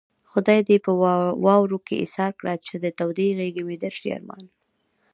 خدای 0.31 0.59
دې 0.67 0.77
په 0.85 0.91
واورو 1.45 1.77
کې 1.85 1.95
ايسار 2.03 2.31
کړه 2.39 2.53
چې 2.65 2.73
د 2.83 2.85
تودې 2.97 3.27
غېږې 3.37 3.63
مې 3.67 3.75
درشي 3.83 4.09
ارمانونه 4.17 4.53